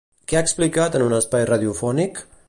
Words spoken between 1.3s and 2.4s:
radiofònic?